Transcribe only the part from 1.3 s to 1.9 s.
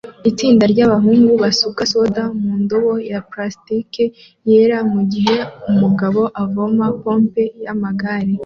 basuka